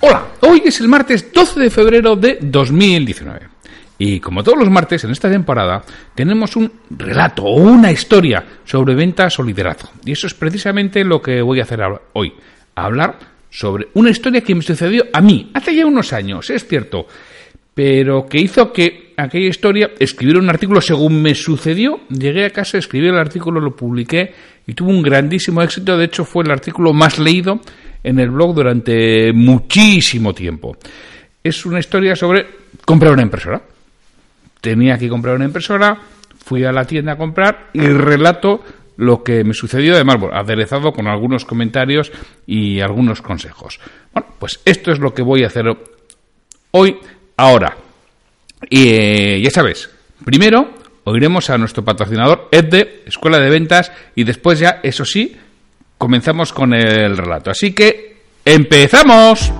Hola, 0.00 0.28
hoy 0.40 0.62
es 0.64 0.80
el 0.80 0.88
martes 0.88 1.30
12 1.32 1.60
de 1.60 1.70
febrero 1.70 2.16
de 2.16 2.38
2019. 2.40 3.58
Y 4.00 4.20
como 4.20 4.44
todos 4.44 4.58
los 4.58 4.70
martes 4.70 5.02
en 5.04 5.10
esta 5.10 5.28
temporada, 5.28 5.82
tenemos 6.14 6.54
un 6.54 6.70
relato 6.90 7.42
o 7.42 7.56
una 7.56 7.90
historia 7.90 8.44
sobre 8.64 8.94
ventas 8.94 9.36
o 9.40 9.42
liderazgo. 9.42 9.90
Y 10.04 10.12
eso 10.12 10.28
es 10.28 10.34
precisamente 10.34 11.02
lo 11.04 11.20
que 11.20 11.42
voy 11.42 11.58
a 11.58 11.64
hacer 11.64 11.80
hoy. 12.12 12.32
Hablar 12.76 13.18
sobre 13.50 13.88
una 13.94 14.10
historia 14.10 14.42
que 14.42 14.54
me 14.54 14.62
sucedió 14.62 15.06
a 15.12 15.20
mí 15.20 15.50
hace 15.52 15.74
ya 15.74 15.84
unos 15.84 16.12
años, 16.12 16.48
es 16.50 16.64
cierto 16.66 17.08
pero 17.78 18.26
que 18.26 18.40
hizo 18.40 18.72
que 18.72 19.12
aquella 19.16 19.46
historia 19.46 19.92
escribiera 20.00 20.40
un 20.40 20.50
artículo 20.50 20.80
según 20.80 21.22
me 21.22 21.36
sucedió. 21.36 22.00
Llegué 22.08 22.46
a 22.46 22.50
casa, 22.50 22.76
escribí 22.76 23.06
el 23.06 23.16
artículo, 23.16 23.60
lo 23.60 23.76
publiqué 23.76 24.34
y 24.66 24.74
tuvo 24.74 24.90
un 24.90 25.00
grandísimo 25.00 25.62
éxito. 25.62 25.96
De 25.96 26.06
hecho, 26.06 26.24
fue 26.24 26.42
el 26.42 26.50
artículo 26.50 26.92
más 26.92 27.20
leído 27.20 27.60
en 28.02 28.18
el 28.18 28.30
blog 28.30 28.52
durante 28.52 29.32
muchísimo 29.32 30.34
tiempo. 30.34 30.76
Es 31.44 31.64
una 31.66 31.78
historia 31.78 32.16
sobre 32.16 32.48
comprar 32.84 33.12
una 33.12 33.22
impresora. 33.22 33.62
Tenía 34.60 34.98
que 34.98 35.08
comprar 35.08 35.36
una 35.36 35.44
impresora, 35.44 35.96
fui 36.44 36.64
a 36.64 36.72
la 36.72 36.84
tienda 36.84 37.12
a 37.12 37.16
comprar 37.16 37.68
y 37.74 37.86
relato 37.86 38.64
lo 38.96 39.22
que 39.22 39.44
me 39.44 39.54
sucedió, 39.54 39.94
además, 39.94 40.16
aderezado 40.32 40.90
con 40.90 41.06
algunos 41.06 41.44
comentarios 41.44 42.10
y 42.44 42.80
algunos 42.80 43.22
consejos. 43.22 43.78
Bueno, 44.12 44.30
pues 44.40 44.58
esto 44.64 44.90
es 44.90 44.98
lo 44.98 45.14
que 45.14 45.22
voy 45.22 45.44
a 45.44 45.46
hacer 45.46 45.66
hoy 46.72 46.96
Ahora, 47.38 47.76
eh, 48.68 49.40
ya 49.40 49.50
sabes, 49.50 49.88
primero 50.24 50.74
oiremos 51.04 51.48
a 51.50 51.56
nuestro 51.56 51.84
patrocinador 51.84 52.48
EDDE, 52.50 53.04
Escuela 53.06 53.38
de 53.38 53.48
Ventas, 53.48 53.92
y 54.16 54.24
después 54.24 54.58
ya, 54.58 54.80
eso 54.82 55.04
sí, 55.04 55.36
comenzamos 55.96 56.52
con 56.52 56.74
el 56.74 57.16
relato. 57.16 57.50
Así 57.50 57.72
que, 57.72 58.22
¡empezamos! 58.44 59.52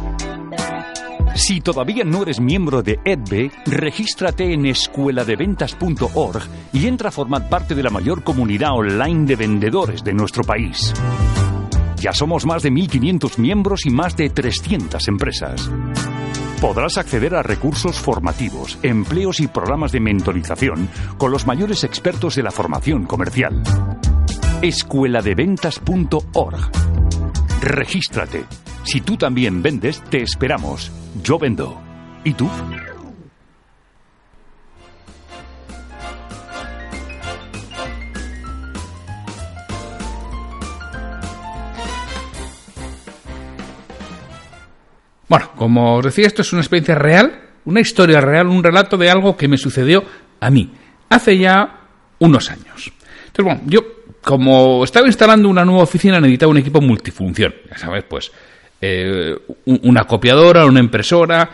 Si 1.37 1.61
todavía 1.61 2.03
no 2.03 2.23
eres 2.23 2.41
miembro 2.41 2.83
de 2.83 2.99
EDBE, 3.05 3.53
regístrate 3.67 4.53
en 4.53 4.67
escueladeventas.org 4.67 6.43
y 6.73 6.89
entra 6.89 7.11
a 7.11 7.13
formar 7.13 7.49
parte 7.49 7.77
de 7.77 7.85
la 7.85 7.91
mayor 7.91 8.25
comunidad 8.25 8.73
online 8.73 9.25
de 9.25 9.37
vendedores 9.37 10.03
de 10.03 10.15
nuestro 10.15 10.43
país. 10.43 10.93
Ya 12.01 12.13
somos 12.13 12.45
más 12.45 12.65
de 12.65 12.71
1.500 12.71 13.39
miembros 13.39 13.87
y 13.87 13.91
más 13.91 14.17
de 14.17 14.31
300 14.31 15.07
empresas. 15.07 15.71
Podrás 16.61 16.99
acceder 16.99 17.37
a 17.37 17.43
recursos 17.45 18.01
formativos, 18.01 18.79
empleos 18.83 19.39
y 19.39 19.47
programas 19.47 19.93
de 19.93 20.01
mentorización 20.01 20.89
con 21.17 21.31
los 21.31 21.47
mayores 21.47 21.85
expertos 21.85 22.35
de 22.35 22.43
la 22.43 22.51
formación 22.51 23.07
comercial. 23.07 23.63
Escueladeventas.org. 24.61 26.57
Regístrate. 27.63 28.45
Si 28.83 29.01
tú 29.01 29.17
también 29.17 29.63
vendes, 29.63 30.03
te 30.11 30.21
esperamos. 30.21 30.91
Yo 31.23 31.39
vendo. 31.39 31.81
¿Y 32.25 32.35
tú? 32.35 32.49
Bueno, 45.29 45.51
como 45.57 45.97
os 45.97 46.05
decía, 46.05 46.27
esto 46.27 46.43
es 46.43 46.53
una 46.53 46.63
experiencia 46.63 46.95
real, 46.95 47.41
una 47.65 47.81
historia 47.81 48.21
real, 48.21 48.47
un 48.47 48.63
relato 48.63 48.97
de 48.97 49.11
algo 49.11 49.37
que 49.37 49.49
me 49.49 49.59
sucedió 49.59 50.05
a 50.41 50.51
mí 50.51 50.73
hace 51.11 51.39
ya 51.39 51.81
unos 52.19 52.51
años. 52.51 52.93
Entonces, 53.27 53.45
bueno, 53.45 53.61
yo 53.67 53.81
como 54.23 54.85
estaba 54.85 55.07
instalando 55.07 55.49
una 55.49 55.65
nueva 55.65 55.83
oficina 55.83 56.21
necesitaba 56.21 56.51
un 56.51 56.59
equipo 56.59 56.81
multifunción, 56.81 57.55
ya 57.71 57.79
sabes, 57.79 58.05
pues 58.09 58.31
eh, 58.81 59.35
una 59.65 60.05
copiadora, 60.05 60.67
una 60.67 60.81
impresora, 60.81 61.49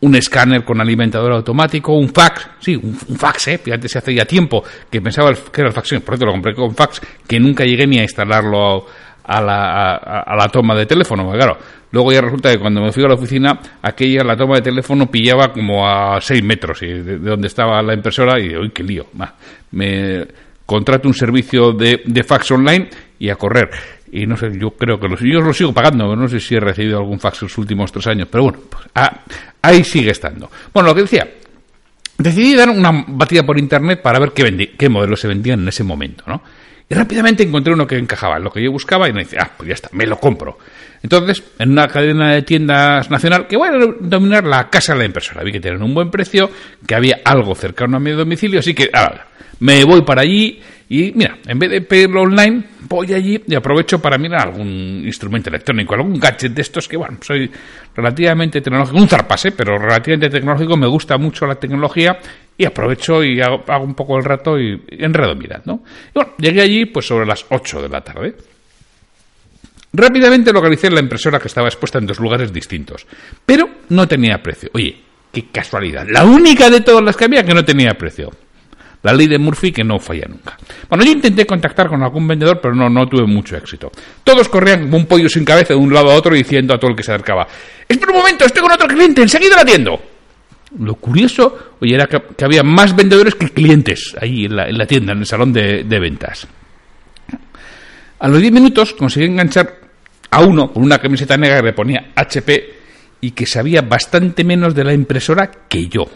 un 0.00 0.14
escáner 0.14 0.64
con 0.64 0.80
alimentador 0.80 1.32
automático, 1.32 1.92
un 1.92 2.08
fax, 2.08 2.48
sí, 2.60 2.76
un, 2.76 2.94
fax, 2.94 3.48
¿eh? 3.48 3.58
Fíjate, 3.58 3.88
se 3.88 3.98
hace 3.98 4.14
ya 4.14 4.24
tiempo 4.24 4.62
que 4.90 5.00
pensaba 5.00 5.32
que 5.32 5.60
era 5.60 5.68
el 5.68 5.74
fax, 5.74 6.00
por 6.00 6.14
eso 6.14 6.26
lo 6.26 6.32
compré 6.32 6.54
con 6.54 6.74
fax, 6.74 7.00
que 7.26 7.40
nunca 7.40 7.64
llegué 7.64 7.86
ni 7.86 7.98
a 7.98 8.02
instalarlo 8.02 8.86
a 9.24 9.40
la, 9.40 9.96
a, 9.96 10.36
la 10.36 10.48
toma 10.48 10.74
de 10.74 10.86
teléfono, 10.86 11.30
claro, 11.32 11.58
luego 11.90 12.12
ya 12.12 12.20
resulta 12.20 12.50
que 12.50 12.58
cuando 12.58 12.80
me 12.80 12.92
fui 12.92 13.04
a 13.04 13.08
la 13.08 13.14
oficina, 13.14 13.58
aquella, 13.82 14.24
la 14.24 14.36
toma 14.36 14.56
de 14.56 14.62
teléfono 14.62 15.10
pillaba 15.10 15.52
como 15.52 15.86
a 15.86 16.20
6 16.20 16.42
metros 16.42 16.80
de, 16.80 17.18
donde 17.18 17.48
estaba 17.48 17.82
la 17.82 17.94
impresora 17.94 18.40
y, 18.40 18.56
uy, 18.56 18.70
qué 18.70 18.82
lío, 18.82 19.06
me 19.72 20.26
contrato 20.66 21.08
un 21.08 21.14
servicio 21.14 21.72
de, 21.72 22.02
de 22.04 22.22
fax 22.24 22.50
online 22.50 22.90
y 23.18 23.30
a 23.30 23.36
correr. 23.36 23.70
Y 24.12 24.26
no 24.26 24.36
sé, 24.36 24.50
yo 24.58 24.70
creo 24.70 24.98
que 24.98 25.08
los, 25.08 25.20
yo 25.20 25.40
lo 25.40 25.52
sigo 25.52 25.72
pagando, 25.72 26.14
no 26.14 26.28
sé 26.28 26.40
si 26.40 26.54
he 26.54 26.60
recibido 26.60 26.98
algún 26.98 27.20
fax 27.20 27.42
en 27.42 27.46
los 27.46 27.58
últimos 27.58 27.92
tres 27.92 28.06
años, 28.06 28.28
pero 28.30 28.44
bueno, 28.44 28.58
pues, 28.70 28.84
ah, 28.94 29.20
ahí 29.62 29.84
sigue 29.84 30.10
estando. 30.10 30.50
Bueno, 30.72 30.90
lo 30.90 30.94
que 30.94 31.02
decía, 31.02 31.28
decidí 32.16 32.54
dar 32.54 32.70
una 32.70 33.04
batida 33.08 33.44
por 33.44 33.58
internet 33.58 34.00
para 34.02 34.18
ver 34.18 34.32
qué, 34.32 34.74
qué 34.78 34.88
modelos 34.88 35.20
se 35.20 35.28
vendían 35.28 35.60
en 35.60 35.68
ese 35.68 35.84
momento, 35.84 36.24
¿no? 36.26 36.42
Y 36.90 36.94
rápidamente 36.94 37.42
encontré 37.42 37.72
uno 37.72 37.86
que 37.86 37.98
encajaba 37.98 38.38
en 38.38 38.44
lo 38.44 38.50
que 38.50 38.62
yo 38.62 38.72
buscaba 38.72 39.08
y 39.08 39.12
me 39.12 39.20
dice, 39.20 39.36
ah, 39.38 39.50
pues 39.56 39.68
ya 39.68 39.74
está, 39.74 39.90
me 39.92 40.06
lo 40.06 40.18
compro. 40.18 40.58
Entonces, 41.02 41.42
en 41.58 41.72
una 41.72 41.86
cadena 41.86 42.32
de 42.32 42.42
tiendas 42.42 43.10
nacional, 43.10 43.46
que 43.46 43.56
voy 43.56 43.68
a 43.68 43.94
dominar 44.00 44.44
la 44.44 44.70
casa 44.70 44.94
de 44.94 45.00
la 45.00 45.04
impresora, 45.04 45.44
vi 45.44 45.52
que 45.52 45.60
tenían 45.60 45.82
un 45.82 45.94
buen 45.94 46.10
precio, 46.10 46.50
que 46.86 46.94
había 46.94 47.20
algo 47.24 47.54
cercano 47.54 47.98
a 47.98 48.00
mi 48.00 48.10
domicilio, 48.12 48.60
así 48.60 48.74
que, 48.74 48.90
ah, 48.92 49.26
me 49.60 49.84
voy 49.84 50.02
para 50.02 50.22
allí 50.22 50.60
y 50.90 51.12
mira, 51.14 51.36
en 51.46 51.58
vez 51.58 51.70
de 51.70 51.82
pedirlo 51.82 52.22
online, 52.22 52.64
voy 52.88 53.12
allí 53.12 53.42
y 53.46 53.54
aprovecho 53.54 54.00
para 54.00 54.16
mirar 54.16 54.48
algún 54.48 55.02
instrumento 55.04 55.50
electrónico, 55.50 55.94
algún 55.94 56.18
gadget 56.18 56.52
de 56.52 56.62
estos 56.62 56.88
que, 56.88 56.96
bueno, 56.96 57.18
soy 57.20 57.50
relativamente 57.94 58.62
tecnológico, 58.62 58.98
un 58.98 59.08
zarpase, 59.08 59.52
pero 59.52 59.78
relativamente 59.78 60.30
tecnológico, 60.30 60.78
me 60.78 60.86
gusta 60.86 61.18
mucho 61.18 61.46
la 61.46 61.56
tecnología 61.56 62.18
y 62.58 62.64
aprovecho 62.64 63.22
y 63.22 63.40
hago, 63.40 63.62
un 63.80 63.94
poco 63.94 64.18
el 64.18 64.24
rato 64.24 64.58
y, 64.58 64.82
enredo 64.90 65.34
mirando. 65.36 65.80
Y 66.08 66.12
bueno, 66.14 66.32
llegué 66.38 66.60
allí 66.60 66.86
pues 66.86 67.06
sobre 67.06 67.24
las 67.24 67.46
8 67.48 67.82
de 67.82 67.88
la 67.88 68.00
tarde. 68.02 68.34
Rápidamente 69.92 70.52
localicé 70.52 70.90
la 70.90 71.00
impresora 71.00 71.38
que 71.38 71.46
estaba 71.46 71.68
expuesta 71.68 71.98
en 71.98 72.06
dos 72.06 72.18
lugares 72.18 72.52
distintos, 72.52 73.06
pero 73.46 73.68
no 73.90 74.08
tenía 74.08 74.42
precio. 74.42 74.70
Oye, 74.74 75.00
qué 75.32 75.46
casualidad. 75.46 76.06
La 76.10 76.24
única 76.24 76.68
de 76.68 76.80
todas 76.80 77.02
las 77.02 77.16
que 77.16 77.24
había 77.24 77.44
que 77.44 77.54
no 77.54 77.64
tenía 77.64 77.94
precio. 77.94 78.30
La 79.02 79.12
ley 79.12 79.28
de 79.28 79.38
Murphy 79.38 79.70
que 79.70 79.84
no 79.84 80.00
falla 80.00 80.26
nunca. 80.28 80.58
Bueno, 80.88 81.04
yo 81.04 81.12
intenté 81.12 81.46
contactar 81.46 81.88
con 81.88 82.02
algún 82.02 82.26
vendedor, 82.26 82.58
pero 82.60 82.74
no, 82.74 82.90
no 82.90 83.06
tuve 83.06 83.24
mucho 83.24 83.56
éxito. 83.56 83.92
Todos 84.24 84.48
corrían 84.48 84.82
como 84.82 84.96
un 84.96 85.06
pollo 85.06 85.28
sin 85.28 85.44
cabeza 85.44 85.74
de 85.74 85.78
un 85.78 85.94
lado 85.94 86.10
a 86.10 86.16
otro 86.16 86.34
diciendo 86.34 86.74
a 86.74 86.78
todo 86.78 86.90
el 86.90 86.96
que 86.96 87.04
se 87.04 87.12
acercaba, 87.12 87.46
espera 87.88 88.10
un 88.10 88.18
momento, 88.18 88.44
estoy 88.44 88.62
con 88.62 88.72
otro 88.72 88.88
cliente, 88.88 89.22
enseguida 89.22 89.54
lo 89.54 89.62
atiendo. 89.62 90.00
Lo 90.78 90.96
curioso, 90.96 91.76
oye, 91.80 91.94
era 91.94 92.06
que, 92.06 92.44
había 92.44 92.62
más 92.62 92.94
vendedores 92.94 93.34
que 93.34 93.48
clientes 93.48 94.14
ahí 94.20 94.44
en 94.44 94.56
la, 94.56 94.86
tienda, 94.86 95.12
en 95.12 95.20
el 95.20 95.26
salón 95.26 95.52
de, 95.52 95.84
de 95.84 95.98
ventas. 95.98 96.46
A 98.18 98.28
los 98.28 98.40
10 98.40 98.52
minutos 98.52 98.92
conseguí 98.94 99.26
enganchar 99.26 99.76
a 100.30 100.42
uno 100.42 100.72
con 100.72 100.82
una 100.82 100.98
camiseta 100.98 101.36
negra 101.36 101.60
que 101.60 101.66
le 101.66 101.72
ponía 101.72 102.10
HP 102.14 102.74
y 103.20 103.30
que 103.30 103.46
sabía 103.46 103.82
bastante 103.82 104.44
menos 104.44 104.74
de 104.74 104.84
la 104.84 104.92
impresora 104.92 105.50
que 105.68 105.88
yo. 105.88 106.06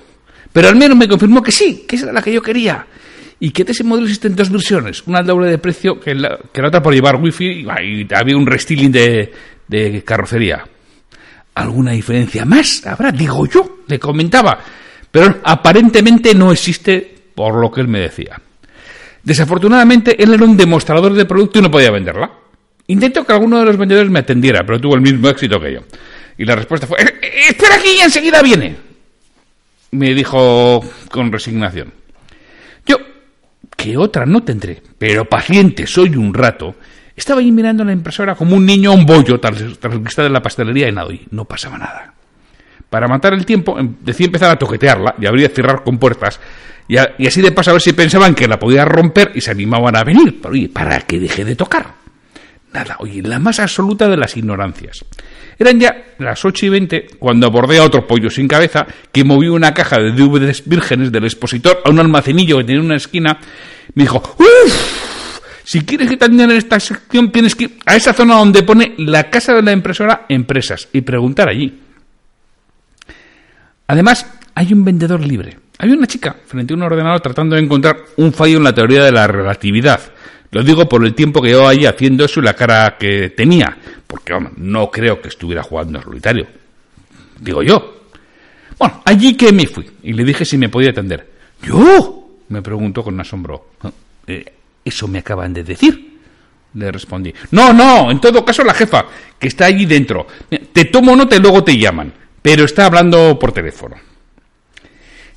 Pero 0.52 0.68
al 0.68 0.76
menos 0.76 0.96
me 0.96 1.08
confirmó 1.08 1.42
que 1.42 1.52
sí, 1.52 1.84
que 1.88 1.96
esa 1.96 2.06
era 2.06 2.12
la 2.12 2.22
que 2.22 2.32
yo 2.32 2.42
quería. 2.42 2.86
Y 3.40 3.50
que 3.50 3.64
de 3.64 3.72
ese 3.72 3.82
modelo 3.82 4.06
existen 4.06 4.36
dos 4.36 4.50
versiones, 4.50 5.02
una 5.06 5.18
al 5.18 5.26
doble 5.26 5.48
de 5.48 5.58
precio 5.58 5.98
que 5.98 6.14
la, 6.14 6.38
que 6.52 6.60
la 6.60 6.68
otra 6.68 6.82
por 6.82 6.94
llevar 6.94 7.16
wifi 7.16 7.64
y 7.66 8.06
había 8.14 8.36
un 8.36 8.46
restyling 8.46 8.92
de, 8.92 9.32
de 9.66 10.04
carrocería. 10.04 10.64
¿Alguna 11.54 11.92
diferencia 11.92 12.44
más? 12.44 12.86
Habrá, 12.86 13.12
digo 13.12 13.46
yo, 13.46 13.80
le 13.86 13.98
comentaba. 13.98 14.58
Pero 15.10 15.40
aparentemente 15.44 16.34
no 16.34 16.50
existe 16.52 17.14
por 17.34 17.60
lo 17.60 17.70
que 17.70 17.82
él 17.82 17.88
me 17.88 18.00
decía. 18.00 18.40
Desafortunadamente, 19.22 20.20
él 20.22 20.34
era 20.34 20.44
un 20.44 20.56
demostrador 20.56 21.12
de 21.12 21.26
producto 21.26 21.58
y 21.58 21.62
no 21.62 21.70
podía 21.70 21.90
venderla. 21.90 22.30
Intentó 22.88 23.24
que 23.24 23.32
alguno 23.32 23.58
de 23.58 23.66
los 23.66 23.76
vendedores 23.76 24.10
me 24.10 24.20
atendiera, 24.20 24.64
pero 24.66 24.80
tuvo 24.80 24.96
el 24.96 25.00
mismo 25.00 25.28
éxito 25.28 25.60
que 25.60 25.74
yo. 25.74 25.80
Y 26.38 26.44
la 26.44 26.56
respuesta 26.56 26.86
fue, 26.86 27.00
eh, 27.00 27.14
eh, 27.22 27.30
espera 27.50 27.76
aquí 27.76 27.90
y 27.98 28.00
enseguida 28.00 28.42
viene. 28.42 28.76
Me 29.92 30.14
dijo 30.14 30.82
con 31.10 31.30
resignación. 31.30 31.92
Yo, 32.86 32.96
que 33.76 33.96
otra 33.96 34.26
no 34.26 34.42
tendré, 34.42 34.82
pero 34.98 35.26
paciente 35.26 35.86
soy 35.86 36.16
un 36.16 36.34
rato, 36.34 36.74
estaba 37.16 37.40
ahí 37.40 37.52
mirando 37.52 37.84
la 37.84 37.92
impresora 37.92 38.34
como 38.34 38.56
un 38.56 38.64
niño 38.64 38.90
a 38.90 38.94
un 38.94 39.04
bollo 39.04 39.38
tras, 39.38 39.60
el 39.60 39.78
cristal 39.78 40.26
de 40.26 40.30
la 40.30 40.42
pastelería 40.42 40.88
y 40.88 40.92
nada, 40.92 41.12
y 41.12 41.26
no 41.30 41.44
pasaba 41.44 41.78
nada. 41.78 42.14
Para 42.88 43.08
matar 43.08 43.34
el 43.34 43.46
tiempo, 43.46 43.78
em, 43.78 43.96
decía 44.00 44.26
empezar 44.26 44.50
a 44.50 44.58
toquetearla 44.58 45.14
y 45.20 45.26
abrir 45.26 45.50
y 45.50 45.54
cerrar 45.54 45.82
con 45.82 45.98
puertas, 45.98 46.40
y, 46.88 46.96
así 46.96 47.40
de 47.40 47.52
paso 47.52 47.70
a 47.70 47.74
ver 47.74 47.82
si 47.82 47.92
pensaban 47.92 48.34
que 48.34 48.48
la 48.48 48.58
podía 48.58 48.84
romper 48.84 49.32
y 49.34 49.40
se 49.40 49.50
animaban 49.50 49.96
a 49.96 50.04
venir, 50.04 50.40
pero 50.42 50.52
oye, 50.52 50.68
para 50.68 51.00
que 51.00 51.18
deje 51.18 51.44
de 51.44 51.56
tocar. 51.56 51.94
Nada, 52.72 52.96
oye, 53.00 53.22
la 53.22 53.38
más 53.38 53.60
absoluta 53.60 54.08
de 54.08 54.16
las 54.16 54.36
ignorancias. 54.36 55.04
Eran 55.58 55.78
ya 55.78 55.94
las 56.18 56.44
8 56.44 56.66
y 56.66 56.68
20 56.70 57.06
cuando 57.18 57.46
abordé 57.46 57.78
a 57.78 57.84
otro 57.84 58.06
pollo 58.06 58.30
sin 58.30 58.48
cabeza 58.48 58.86
que 59.12 59.24
movió 59.24 59.52
una 59.54 59.74
caja 59.74 59.96
de 59.98 60.12
DVDs 60.12 60.64
vírgenes 60.66 61.12
del 61.12 61.24
expositor 61.24 61.82
a 61.84 61.90
un 61.90 62.00
almacenillo 62.00 62.58
que 62.58 62.64
tenía 62.64 62.80
en 62.80 62.86
una 62.86 62.96
esquina. 62.96 63.38
Me 63.94 64.04
dijo, 64.04 64.22
uff, 64.38 65.01
si 65.64 65.82
quieres 65.82 66.08
que 66.08 66.16
te 66.16 66.26
en 66.26 66.50
esta 66.50 66.80
sección 66.80 67.30
tienes 67.30 67.54
que 67.54 67.64
ir 67.64 67.78
a 67.86 67.96
esa 67.96 68.12
zona 68.12 68.36
donde 68.36 68.62
pone 68.62 68.94
la 68.98 69.30
casa 69.30 69.54
de 69.54 69.62
la 69.62 69.72
impresora 69.72 70.26
Empresas 70.28 70.88
y 70.92 71.00
preguntar 71.02 71.48
allí. 71.48 71.80
Además, 73.86 74.26
hay 74.54 74.72
un 74.72 74.84
vendedor 74.84 75.20
libre. 75.20 75.58
Hay 75.78 75.90
una 75.90 76.06
chica 76.06 76.36
frente 76.46 76.72
a 76.72 76.76
un 76.76 76.82
ordenador 76.82 77.20
tratando 77.20 77.56
de 77.56 77.62
encontrar 77.62 77.96
un 78.16 78.32
fallo 78.32 78.58
en 78.58 78.64
la 78.64 78.74
teoría 78.74 79.04
de 79.04 79.12
la 79.12 79.26
relatividad. 79.26 80.00
Lo 80.50 80.62
digo 80.62 80.88
por 80.88 81.04
el 81.04 81.14
tiempo 81.14 81.40
que 81.40 81.48
llevaba 81.48 81.70
allí 81.70 81.86
haciendo 81.86 82.24
eso 82.24 82.40
y 82.40 82.44
la 82.44 82.54
cara 82.54 82.96
que 82.98 83.30
tenía, 83.30 83.76
porque 84.06 84.34
no 84.56 84.90
creo 84.90 85.20
que 85.20 85.28
estuviera 85.28 85.62
jugando 85.62 85.98
en 85.98 86.04
solitario. 86.04 86.46
Digo 87.40 87.62
yo. 87.62 88.02
Bueno, 88.78 89.02
allí 89.04 89.36
que 89.36 89.52
me 89.52 89.66
fui 89.66 89.88
y 90.02 90.12
le 90.12 90.24
dije 90.24 90.44
si 90.44 90.58
me 90.58 90.68
podía 90.68 90.90
atender. 90.90 91.30
¿Yo? 91.62 92.18
me 92.48 92.62
preguntó 92.62 93.02
con 93.02 93.20
asombro. 93.20 93.66
Eh, 94.24 94.44
eso 94.84 95.08
me 95.08 95.18
acaban 95.20 95.52
de 95.52 95.64
decir. 95.64 96.18
Le 96.74 96.90
respondí. 96.90 97.32
No, 97.50 97.72
no, 97.72 98.10
en 98.10 98.20
todo 98.20 98.44
caso 98.44 98.64
la 98.64 98.72
jefa, 98.72 99.04
que 99.38 99.48
está 99.48 99.66
allí 99.66 99.84
dentro. 99.84 100.26
Te 100.72 100.86
tomo 100.86 101.14
nota 101.14 101.36
y 101.36 101.40
luego 101.40 101.62
te 101.62 101.76
llaman, 101.76 102.12
pero 102.40 102.64
está 102.64 102.86
hablando 102.86 103.38
por 103.38 103.52
teléfono. 103.52 103.96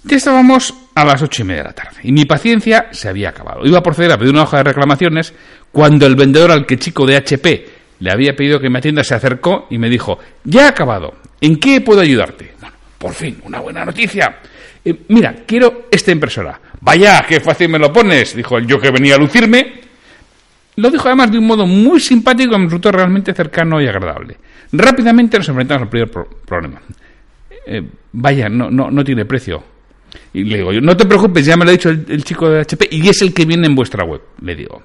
Ya 0.04 0.18
estábamos 0.18 0.74
a 0.94 1.04
las 1.04 1.22
ocho 1.24 1.42
y 1.42 1.46
media 1.46 1.64
de 1.64 1.70
la 1.70 1.74
tarde 1.74 1.98
y 2.04 2.12
mi 2.12 2.26
paciencia 2.26 2.88
se 2.92 3.10
había 3.10 3.30
acabado. 3.30 3.66
Iba 3.66 3.80
a 3.80 3.84
proceder 3.84 4.12
a 4.12 4.18
pedir 4.18 4.32
una 4.32 4.44
hoja 4.44 4.58
de 4.58 4.64
reclamaciones 4.66 5.34
cuando 5.72 6.06
el 6.06 6.16
vendedor 6.16 6.52
al 6.52 6.66
que 6.66 6.78
chico 6.78 7.06
de 7.08 7.18
HP 7.18 7.66
le 8.00 8.12
había 8.12 8.36
pedido 8.36 8.60
que 8.60 8.70
me 8.70 8.80
atienda 8.80 9.04
se 9.04 9.16
acercó 9.16 9.68
y 9.70 9.78
me 9.80 9.90
dijo, 9.90 10.20
ya 10.44 10.66
ha 10.66 10.70
acabado, 10.70 11.16
¿en 11.42 11.58
qué 11.58 11.82
puedo 11.82 12.02
ayudarte? 12.02 12.54
Bueno, 12.62 12.76
por 13.00 13.14
fin, 13.14 13.42
una 13.46 13.60
buena 13.60 13.84
noticia. 13.84 14.40
Eh, 14.84 15.06
mira, 15.10 15.36
quiero 15.46 15.88
esta 15.90 16.12
impresora. 16.12 16.60
Vaya, 16.86 17.26
qué 17.28 17.40
fácil 17.40 17.68
me 17.70 17.80
lo 17.80 17.92
pones, 17.92 18.36
dijo 18.36 18.60
el 18.60 18.68
yo 18.68 18.80
que 18.80 18.92
venía 18.92 19.16
a 19.16 19.18
lucirme. 19.18 19.74
Lo 20.76 20.92
dijo 20.92 21.08
además 21.08 21.32
de 21.32 21.40
un 21.40 21.48
modo 21.48 21.66
muy 21.66 22.00
simpático 22.00 22.54
y 22.56 22.60
me 22.60 22.66
resultó 22.66 22.92
realmente 22.92 23.34
cercano 23.34 23.82
y 23.82 23.88
agradable. 23.88 24.38
Rápidamente 24.72 25.40
nos 25.40 25.50
enfrentamos 25.50 25.84
al 25.84 25.90
primer 25.90 26.12
problema. 26.46 26.80
Eh, 27.66 27.82
vaya, 28.12 28.50
no, 28.50 28.70
no, 28.70 28.92
no 28.92 29.04
tiene 29.04 29.26
precio. 29.26 29.64
Y 30.32 30.44
le 30.44 30.58
digo, 30.58 30.74
no 30.74 30.96
te 30.96 31.08
preocupes, 31.08 31.44
ya 31.44 31.58
me 31.58 31.66
lo 31.66 31.70
ha 31.70 31.72
dicho 31.72 31.90
el, 31.90 32.24
chico 32.24 32.50
de 32.52 32.62
HP 32.62 32.88
y 32.92 33.10
es 33.10 33.20
el 33.24 33.34
que 33.34 33.46
viene 33.46 33.66
en 33.66 33.74
vuestra 33.74 34.06
web. 34.06 34.22
Le 34.42 34.56
digo, 34.56 34.84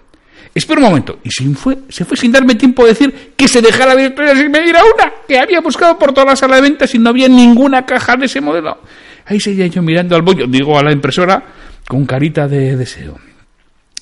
espera 0.54 0.80
un 0.80 0.86
momento. 0.86 1.18
Y 1.22 1.30
se 1.30 1.44
fue, 1.50 1.80
se 1.90 2.06
fue 2.06 2.16
sin 2.16 2.32
darme 2.32 2.54
tiempo 2.54 2.84
de 2.84 2.92
decir 2.92 3.32
que 3.36 3.46
se 3.46 3.60
dejara 3.60 3.92
abierta 3.92 4.34
sin 4.34 4.50
me 4.50 4.62
diera 4.62 4.80
una, 4.84 5.12
que 5.28 5.38
había 5.38 5.60
buscado 5.60 5.98
por 5.98 6.14
toda 6.14 6.28
la 6.28 6.36
sala 6.36 6.56
de 6.56 6.62
ventas 6.62 6.94
y 6.94 6.98
no 6.98 7.10
había 7.10 7.28
ninguna 7.28 7.84
caja 7.84 8.16
de 8.16 8.24
ese 8.24 8.40
modelo. 8.40 8.78
Ahí 9.26 9.38
seguía 9.38 9.66
yo 9.66 9.82
mirando 9.82 10.16
al 10.16 10.22
bollo, 10.22 10.46
digo 10.46 10.78
a 10.78 10.82
la 10.82 10.92
impresora, 10.92 11.59
con 11.90 12.06
carita 12.06 12.46
de 12.46 12.76
deseo. 12.76 13.18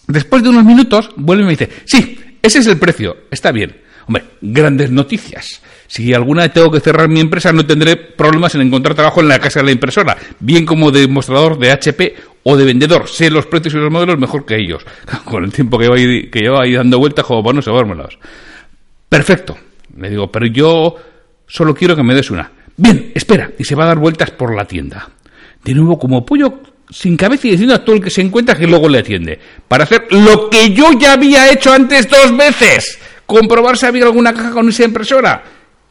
Después 0.06 0.43
de 0.43 0.50
unos 0.50 0.62
minutos, 0.62 1.08
vuelve 1.17 1.44
y 1.44 1.46
me 1.46 1.52
dice, 1.52 1.70
sí, 1.87 2.20
ese 2.43 2.58
es 2.58 2.67
el 2.67 2.76
precio, 2.76 3.17
está 3.31 3.50
bien. 3.50 3.79
Hombre, 4.06 4.25
grandes 4.43 4.90
noticias. 4.90 5.62
Si 5.87 6.12
alguna 6.12 6.43
vez 6.43 6.52
tengo 6.52 6.70
que 6.70 6.81
cerrar 6.81 7.08
mi 7.08 7.19
empresa, 7.19 7.50
no 7.50 7.64
tendré 7.64 7.96
problemas 7.96 8.55
en 8.55 8.61
encontrar 8.61 8.94
trabajo 8.94 9.23
en 9.23 9.29
la 9.29 9.38
casa 9.38 9.61
de 9.61 9.64
la 9.64 9.73
impresora, 9.73 10.19
bien 10.38 10.67
como 10.67 10.90
demostrador 10.90 11.58
de 11.58 11.73
HP 11.73 12.14
o 12.43 12.58
de 12.58 12.67
vendedor. 12.67 13.08
Sé 13.08 13.31
los 13.31 13.46
precios 13.46 13.73
y 13.73 13.79
los 13.79 13.91
modelos 13.91 14.19
mejor 14.19 14.44
que 14.44 14.56
ellos. 14.56 14.84
Con 15.25 15.44
el 15.44 15.52
tiempo 15.52 15.79
que 15.79 15.87
ahí, 15.87 16.29
que 16.29 16.46
ahí 16.46 16.75
dando 16.75 16.99
vueltas 16.99 17.25
como 17.25 17.43
para 17.43 17.55
no 17.55 17.62
sabérmelos. 17.62 18.19
Perfecto. 19.08 19.56
Le 19.96 20.11
digo, 20.11 20.31
pero 20.31 20.44
yo 20.44 20.94
solo 21.46 21.75
quiero 21.75 21.96
que 21.96 22.02
me 22.02 22.14
des 22.14 22.31
una. 22.31 22.52
Bien, 22.76 23.12
espera. 23.14 23.50
Y 23.58 23.64
se 23.64 23.75
va 23.75 23.84
a 23.84 23.88
dar 23.88 23.99
vueltas 23.99 24.31
por 24.31 24.55
la 24.55 24.67
tienda. 24.67 25.08
De 25.64 25.73
nuevo, 25.73 25.99
como 25.99 26.26
pollo 26.26 26.61
sin 26.90 27.17
cabeza 27.17 27.49
y 27.49 27.52
diciendo 27.52 27.75
a 27.75 27.85
todo 27.85 27.96
el 27.96 28.02
que 28.02 28.11
se 28.11 28.23
encuentra 28.23 28.55
que 28.56 28.67
luego 28.67 28.88
le 28.88 28.99
atiende. 28.99 29.38
Para 29.67 29.85
hacer 29.85 30.06
lo 30.11 30.49
que 30.50 30.73
yo 30.73 30.93
ya 30.99 31.12
había 31.12 31.50
hecho 31.50 31.73
antes 31.73 32.08
dos 32.08 32.37
veces. 32.37 32.99
Comprobar 33.26 33.76
si 33.76 33.87
había 33.87 34.05
alguna 34.05 34.32
caja 34.32 34.52
con 34.52 34.69
esa 34.69 34.85
impresora 34.85 35.43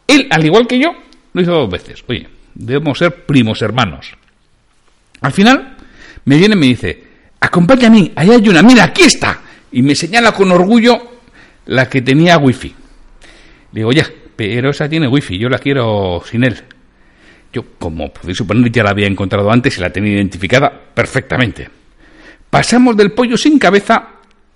él, 0.07 0.27
al 0.29 0.45
igual 0.45 0.65
que 0.65 0.79
yo, 0.79 0.91
lo 1.33 1.41
hizo 1.41 1.51
dos 1.51 1.69
veces. 1.69 2.03
Oye, 2.07 2.27
debemos 2.55 2.98
ser 2.98 3.25
primos 3.25 3.62
hermanos. 3.62 4.13
Al 5.22 5.31
final, 5.31 5.75
me 6.25 6.38
viene 6.38 6.55
y 6.55 6.57
me 6.57 6.65
dice, 6.67 7.03
acompáñame 7.39 7.86
a 7.86 8.01
mí, 8.01 8.12
ahí 8.15 8.31
hay 8.31 8.50
una, 8.50 8.63
mira, 8.63 8.86
aquí 8.86 9.03
está. 9.03 9.41
Y 9.72 9.81
me 9.81 9.95
señala 9.95 10.31
con 10.31 10.51
orgullo 10.51 11.19
la 11.65 11.89
que 11.89 12.01
tenía 12.01 12.38
wifi. 12.38 12.74
Le 13.74 13.79
digo, 13.81 13.91
ya, 13.91 14.07
pero 14.36 14.69
esa 14.69 14.88
tiene 14.88 15.07
wifi, 15.07 15.38
yo 15.38 15.50
la 15.50 15.60
quiero 15.60 16.24
sin 16.25 16.43
él. 16.45 16.63
Como 17.79 18.11
podéis 18.11 18.37
suponer, 18.37 18.71
ya 18.71 18.83
la 18.83 18.91
había 18.91 19.07
encontrado 19.07 19.51
antes 19.51 19.77
y 19.77 19.81
la 19.81 19.89
tenía 19.89 20.13
identificada 20.13 20.71
perfectamente. 20.93 21.69
Pasamos 22.49 22.95
del 22.95 23.11
pollo 23.11 23.37
sin 23.37 23.59
cabeza 23.59 24.07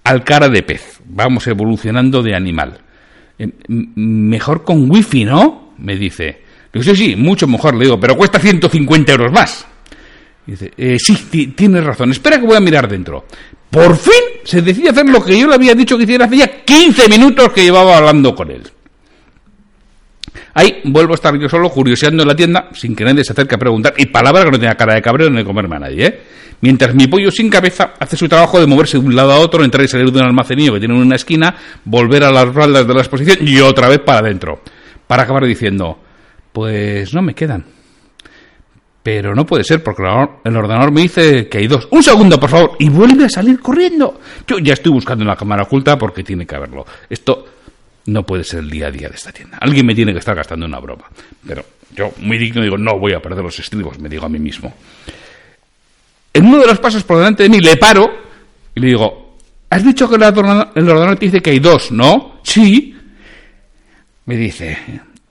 al 0.04 0.24
cara 0.24 0.50
de 0.50 0.64
pez. 0.64 1.00
Vamos 1.06 1.48
evolucionando 1.48 2.24
de 2.24 2.36
animal. 2.36 2.80
Eh, 3.38 3.50
mejor 3.68 4.64
con 4.64 4.90
wifi, 4.90 5.26
¿no? 5.26 5.74
Me 5.78 5.96
dice. 5.96 6.42
Le 6.72 6.82
digo, 6.82 6.96
sí, 6.96 7.06
sí, 7.06 7.16
mucho 7.16 7.48
mejor, 7.48 7.76
le 7.76 7.86
digo, 7.86 8.00
pero 8.00 8.16
cuesta 8.16 8.40
150 8.40 9.12
euros 9.12 9.32
más. 9.32 9.68
Dice, 10.46 10.72
eh, 10.78 10.98
sí, 10.98 11.48
tienes 11.56 11.84
razón, 11.84 12.12
espera 12.12 12.40
que 12.40 12.46
voy 12.46 12.58
a 12.58 12.62
mirar 12.62 12.88
dentro. 12.88 13.26
Por 13.70 13.96
fin 13.96 14.14
se 14.44 14.62
decide 14.62 14.90
hacer 14.90 15.08
lo 15.08 15.24
que 15.24 15.40
yo 15.40 15.48
le 15.48 15.56
había 15.56 15.74
dicho 15.74 15.98
que 15.98 16.04
hiciera 16.04 16.26
hacía 16.26 16.64
15 16.64 17.08
minutos 17.08 17.52
que 17.54 17.64
llevaba 17.64 17.98
hablando 17.98 18.36
con 18.36 18.52
él. 18.52 18.64
Ahí 20.54 20.82
vuelvo 20.86 21.14
a 21.14 21.16
estar 21.16 21.38
yo 21.40 21.48
solo 21.48 21.70
curioseando 21.70 22.24
en 22.24 22.28
la 22.28 22.36
tienda, 22.36 22.70
sin 22.74 22.96
que 22.96 23.04
nadie 23.04 23.24
se 23.24 23.34
acerque 23.34 23.56
a 23.56 23.58
preguntar, 23.58 23.94
y 23.98 24.08
palabra 24.08 24.44
que 24.44 24.52
no 24.52 24.60
tenía 24.60 24.76
cara 24.76 24.96
de 24.96 25.02
cabreo 25.02 25.30
ni 25.30 25.38
de 25.38 25.46
comerme 25.46 25.78
a 25.78 25.80
nadie, 25.80 26.06
¿eh? 26.06 26.20
Mientras 26.62 26.94
mi 26.94 27.08
pollo 27.08 27.32
sin 27.32 27.50
cabeza 27.50 27.94
hace 28.00 28.16
su 28.16 28.30
trabajo 28.30 28.60
de 28.60 28.68
moverse 28.68 29.00
de 29.00 29.06
un 29.06 29.16
lado 29.16 29.32
a 29.32 29.40
otro, 29.40 29.64
entrar 29.64 29.84
y 29.84 29.88
salir 29.88 30.12
de 30.12 30.20
un 30.20 30.26
almacenillo 30.26 30.74
que 30.74 30.80
tiene 30.80 30.94
en 30.94 31.02
una 31.02 31.16
esquina, 31.16 31.56
volver 31.86 32.24
a 32.24 32.32
las 32.32 32.54
faldas 32.54 32.88
de 32.88 32.94
la 32.94 33.00
exposición 33.00 33.40
y 33.42 33.60
otra 33.60 33.90
vez 33.90 34.00
para 34.00 34.20
adentro. 34.20 34.62
Para 35.08 35.24
acabar 35.24 35.46
diciendo, 35.46 35.98
pues 36.52 37.14
no 37.16 37.24
me 37.24 37.34
quedan. 37.34 37.66
Pero 39.02 39.34
no 39.34 39.48
puede 39.48 39.64
ser 39.64 39.82
porque 39.82 40.04
el 40.44 40.56
ordenador 40.56 40.92
me 40.92 41.02
dice 41.02 41.50
que 41.50 41.58
hay 41.58 41.68
dos. 41.68 41.88
Un 41.90 42.04
segundo, 42.04 42.40
por 42.40 42.52
favor. 42.52 42.74
Y 42.78 42.90
vuelve 42.90 43.26
a 43.26 43.30
salir 43.30 43.60
corriendo. 43.60 44.20
Yo 44.46 44.60
ya 44.60 44.74
estoy 44.74 44.92
buscando 44.92 45.24
en 45.24 45.30
la 45.30 45.36
cámara 45.36 45.64
oculta 45.64 45.98
porque 45.98 46.24
tiene 46.24 46.46
que 46.46 46.56
haberlo. 46.56 46.86
Esto 47.10 47.46
no 48.06 48.24
puede 48.26 48.44
ser 48.44 48.60
el 48.60 48.70
día 48.70 48.88
a 48.88 48.92
día 48.92 49.10
de 49.10 49.16
esta 49.16 49.32
tienda. 49.32 49.58
Alguien 49.60 49.86
me 49.86 49.96
tiene 49.96 50.14
que 50.14 50.20
estar 50.20 50.36
gastando 50.36 50.66
una 50.66 50.80
broma. 50.80 51.06
Pero 51.46 51.66
yo, 51.96 52.14
muy 52.18 52.38
digno, 52.38 52.62
digo, 52.62 52.78
no 52.78 52.98
voy 52.98 53.14
a 53.14 53.22
perder 53.22 53.44
los 53.44 53.60
estribos, 53.60 54.00
me 54.00 54.10
digo 54.10 54.26
a 54.26 54.30
mí 54.30 54.40
mismo. 54.40 54.74
En 56.34 56.46
uno 56.46 56.60
de 56.60 56.68
los 56.68 56.80
pasos 56.80 57.04
por 57.04 57.18
delante 57.18 57.44
de 57.44 57.50
mí 57.50 57.60
le 57.60 57.78
paro 57.78 58.10
y 58.74 58.80
le 58.80 58.88
digo, 58.88 59.38
¿has 59.70 59.84
dicho 59.84 60.10
que 60.10 60.16
el 60.16 60.24
ordenador, 60.24 61.18
te 61.18 61.26
dice 61.26 61.42
que 61.42 61.52
hay 61.52 61.60
dos, 61.60 61.92
no? 61.92 62.40
Sí. 62.44 62.96
Me 64.26 64.38
dice, 64.38 64.78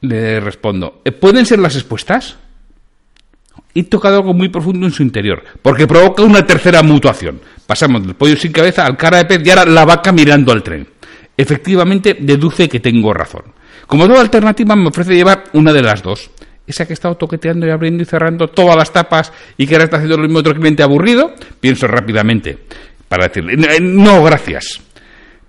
le 0.02 0.40
respondo, 0.40 1.00
¿eh, 1.04 1.12
¿pueden 1.12 1.46
ser 1.46 1.58
las 1.58 1.74
expuestas? 1.74 2.36
He 3.74 3.84
tocado 3.84 4.16
algo 4.16 4.34
muy 4.34 4.48
profundo 4.48 4.86
en 4.86 4.92
su 4.92 5.02
interior, 5.02 5.42
porque 5.62 5.86
provoca 5.86 6.22
una 6.22 6.44
tercera 6.44 6.82
mutuación. 6.82 7.40
Pasamos 7.66 8.04
del 8.04 8.14
pollo 8.14 8.36
sin 8.36 8.52
cabeza 8.52 8.84
al 8.84 8.96
cara 8.96 9.18
de 9.18 9.24
pez 9.26 9.46
y 9.46 9.50
ahora 9.50 9.64
la 9.64 9.84
vaca 9.84 10.12
mirando 10.12 10.52
al 10.52 10.62
tren. 10.62 10.86
Efectivamente, 11.40 12.18
deduce 12.20 12.68
que 12.68 12.80
tengo 12.80 13.14
razón. 13.14 13.42
Como 13.86 14.06
toda 14.06 14.20
alternativa, 14.20 14.76
me 14.76 14.88
ofrece 14.88 15.14
llevar 15.14 15.44
una 15.54 15.72
de 15.72 15.80
las 15.80 16.02
dos. 16.02 16.30
Esa 16.66 16.84
que 16.84 16.92
ha 16.92 16.94
estado 16.94 17.16
toqueteando 17.16 17.66
y 17.66 17.70
abriendo 17.70 18.02
y 18.02 18.06
cerrando 18.06 18.48
todas 18.48 18.76
las 18.76 18.92
tapas 18.92 19.32
y 19.56 19.66
que 19.66 19.74
ahora 19.74 19.84
está 19.84 19.96
haciendo 19.96 20.18
lo 20.18 20.24
mismo 20.24 20.40
otro 20.40 20.54
cliente 20.54 20.82
aburrido, 20.82 21.32
pienso 21.58 21.86
rápidamente 21.86 22.58
para 23.08 23.28
decirle, 23.28 23.56
no, 23.80 24.22
gracias. 24.22 24.82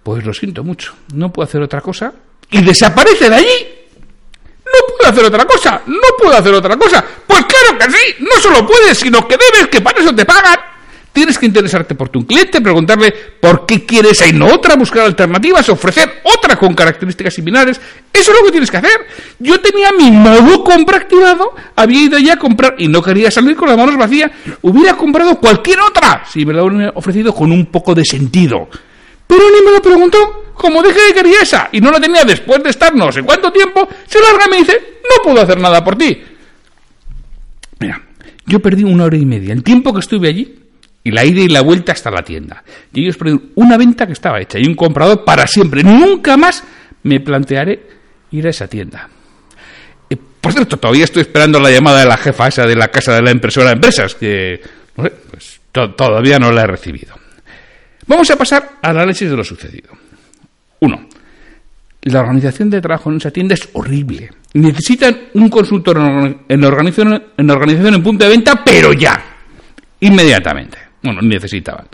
Pues 0.01 0.25
lo 0.25 0.33
siento 0.33 0.63
mucho, 0.63 0.95
no 1.13 1.33
puedo 1.33 1.45
hacer 1.45 1.61
otra 1.61 1.81
cosa. 1.81 2.13
Y 2.49 2.61
desaparece 2.61 3.29
de 3.29 3.35
allí. 3.35 3.67
No 4.63 4.95
puedo 4.97 5.11
hacer 5.11 5.25
otra 5.25 5.43
cosa, 5.43 5.81
no 5.87 6.07
puedo 6.17 6.37
hacer 6.37 6.53
otra 6.53 6.77
cosa. 6.77 7.03
Pues 7.27 7.45
claro 7.45 7.77
que 7.77 7.91
sí, 7.91 8.15
no 8.19 8.39
solo 8.41 8.65
puedes, 8.65 8.97
sino 8.97 9.27
que 9.27 9.35
debes, 9.35 9.67
que 9.67 9.81
para 9.81 9.99
eso 9.99 10.15
te 10.15 10.23
pagan. 10.23 10.70
Tienes 11.13 11.37
que 11.37 11.45
interesarte 11.45 11.93
por 11.93 12.07
tu 12.07 12.25
cliente, 12.25 12.61
preguntarle 12.61 13.11
por 13.41 13.65
qué 13.65 13.85
quieres 13.85 14.25
y 14.25 14.31
no 14.31 14.45
otra, 14.45 14.75
buscar 14.75 15.03
alternativas, 15.03 15.67
ofrecer 15.67 16.21
otra 16.23 16.55
con 16.55 16.73
características 16.73 17.33
similares. 17.33 17.81
Eso 18.13 18.31
es 18.31 18.39
lo 18.39 18.45
que 18.45 18.51
tienes 18.51 18.71
que 18.71 18.77
hacer. 18.77 19.07
Yo 19.39 19.59
tenía 19.59 19.91
mi 19.91 20.09
modo 20.09 20.63
compra 20.63 20.97
activado, 20.97 21.53
había 21.75 22.03
ido 22.03 22.17
ya 22.17 22.33
a 22.33 22.39
comprar 22.39 22.75
y 22.77 22.87
no 22.87 23.01
quería 23.01 23.29
salir 23.29 23.57
con 23.57 23.67
las 23.67 23.77
manos 23.77 23.97
vacías. 23.97 24.31
Hubiera 24.61 24.95
comprado 24.95 25.37
cualquier 25.37 25.81
otra 25.81 26.23
si 26.31 26.45
me 26.45 26.53
la 26.53 26.63
hubiera 26.63 26.91
ofrecido 26.95 27.33
con 27.35 27.51
un 27.51 27.65
poco 27.65 27.93
de 27.93 28.05
sentido. 28.05 28.69
Pero 29.27 29.41
ni 29.49 29.65
me 29.65 29.71
lo 29.71 29.81
preguntó. 29.81 30.45
Como 30.53 30.81
dije 30.81 30.99
que 31.07 31.15
quería 31.15 31.41
esa 31.41 31.69
y 31.73 31.81
no 31.81 31.91
la 31.91 31.99
tenía 31.99 32.23
después 32.23 32.63
de 32.63 32.69
estar 32.69 32.95
no 32.95 33.11
sé 33.11 33.23
cuánto 33.23 33.51
tiempo, 33.51 33.87
se 34.07 34.19
larga 34.21 34.45
y 34.45 34.49
me 34.49 34.57
dice, 34.57 34.79
no 35.03 35.23
puedo 35.23 35.41
hacer 35.41 35.59
nada 35.59 35.83
por 35.83 35.97
ti. 35.97 36.21
Mira, 37.79 38.01
yo 38.45 38.59
perdí 38.59 38.83
una 38.83 39.05
hora 39.05 39.17
y 39.17 39.25
media. 39.25 39.53
El 39.53 39.63
tiempo 39.63 39.91
que 39.93 39.99
estuve 39.99 40.29
allí 40.29 40.60
y 41.03 41.11
la 41.11 41.25
ida 41.25 41.41
y 41.41 41.47
la 41.47 41.61
vuelta 41.61 41.91
hasta 41.91 42.11
la 42.11 42.23
tienda. 42.23 42.63
Y 42.93 43.03
ellos 43.03 43.17
perdieron 43.17 43.51
una 43.55 43.77
venta 43.77 44.05
que 44.05 44.13
estaba 44.13 44.39
hecha 44.39 44.59
y 44.59 44.65
un 44.65 44.75
comprador 44.75 45.23
para 45.23 45.47
siempre. 45.47 45.83
Nunca 45.83 46.37
más 46.37 46.63
me 47.03 47.19
plantearé 47.19 47.81
ir 48.31 48.47
a 48.47 48.49
esa 48.49 48.67
tienda. 48.67 49.09
Eh, 50.09 50.17
por 50.39 50.53
cierto, 50.53 50.77
todavía 50.77 51.05
estoy 51.05 51.21
esperando 51.21 51.59
la 51.59 51.71
llamada 51.71 52.01
de 52.01 52.05
la 52.05 52.17
jefa 52.17 52.47
esa 52.47 52.65
de 52.65 52.75
la 52.75 52.89
casa 52.89 53.13
de 53.13 53.21
la 53.21 53.31
impresora 53.31 53.67
de 53.67 53.73
empresas, 53.73 54.15
que 54.15 54.61
pues, 54.95 55.61
todavía 55.71 56.37
no 56.39 56.51
la 56.51 56.61
he 56.61 56.67
recibido. 56.67 57.15
Vamos 58.07 58.29
a 58.29 58.35
pasar 58.35 58.77
al 58.81 58.97
análisis 58.97 59.29
de 59.29 59.37
lo 59.37 59.43
sucedido. 59.43 59.89
Uno, 60.79 61.07
la 62.03 62.19
organización 62.19 62.69
de 62.69 62.81
trabajo 62.81 63.11
en 63.11 63.17
esa 63.17 63.31
tienda 63.31 63.53
es 63.53 63.69
horrible. 63.73 64.31
Necesitan 64.53 65.17
un 65.35 65.49
consultor 65.49 65.97
en 66.47 66.63
organización 66.63 67.23
en, 67.37 67.49
organización 67.49 67.93
en 67.93 68.03
punto 68.03 68.25
de 68.25 68.31
venta, 68.31 68.63
pero 68.63 68.91
ya, 68.91 69.23
inmediatamente. 69.99 70.90
Bueno, 71.01 71.21
necesitaban. 71.21 71.87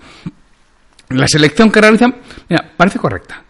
La 1.10 1.28
selección 1.28 1.72
que 1.72 1.80
realizan, 1.80 2.16
mira, 2.50 2.72
parece 2.76 3.00
correcta. 3.00 3.44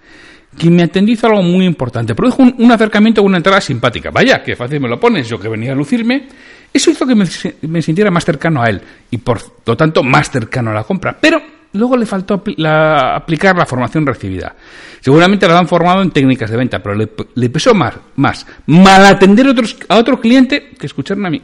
Quien 0.58 0.76
me 0.76 0.84
atendió 0.84 1.14
hizo 1.14 1.28
algo 1.28 1.42
muy 1.42 1.66
importante. 1.66 2.16
Produjo 2.16 2.44
un, 2.44 2.72
acercamiento 2.72 3.22
una 3.22 3.38
entrada 3.38 3.62
simpática. 3.62 4.10
Vaya, 4.12 4.42
qué 4.44 4.56
fácil 4.56 4.80
me 4.80 4.88
lo 4.88 5.00
pones, 5.00 5.28
yo 5.28 5.40
que 5.40 5.48
venía 5.48 5.72
a 5.72 5.76
lucirme. 5.76 6.28
Eso 6.74 6.92
hizo 6.92 7.06
que 7.06 7.16
me, 7.16 7.82
sintiera 7.82 8.12
más 8.12 8.26
cercano 8.26 8.62
a 8.62 8.70
él 8.70 8.82
y 9.10 9.18
por 9.18 9.40
lo 9.66 9.78
tanto 9.78 10.04
más 10.04 10.30
cercano 10.30 10.72
a 10.72 10.74
la 10.74 10.84
compra. 10.84 11.18
Pero 11.20 11.42
luego 11.74 11.96
le 11.96 12.06
faltó 12.06 12.44
aplicar 12.66 13.56
la 13.56 13.66
formación 13.66 14.06
recibida. 14.06 14.56
Seguramente 15.00 15.48
la 15.48 15.60
han 15.60 15.68
formado 15.68 16.02
en 16.02 16.12
técnicas 16.12 16.50
de 16.50 16.58
venta, 16.58 16.80
pero 16.80 16.96
le, 16.96 17.10
le 17.36 17.50
pesó 17.50 17.74
más, 17.74 17.96
más 18.16 18.46
mal 18.66 19.06
atender 19.06 19.48
otros, 19.48 19.78
a 19.88 19.98
otro 19.98 20.20
cliente 20.20 20.72
que 20.78 20.88
escucharme 20.88 21.28
a 21.28 21.32
mí. 21.32 21.42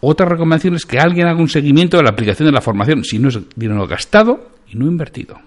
Otra 0.00 0.26
recomendación 0.26 0.74
es 0.74 0.86
que 0.86 0.98
alguien 0.98 1.26
haga 1.26 1.38
un 1.38 1.48
seguimiento 1.48 1.96
de 1.96 2.04
la 2.04 2.10
aplicación 2.10 2.46
de 2.46 2.52
la 2.52 2.60
formación, 2.60 3.04
si 3.04 3.18
no 3.18 3.28
es 3.28 3.38
dinero 3.54 3.86
gastado 3.86 4.50
y 4.68 4.76
no 4.76 4.86
invertido. 4.86 5.38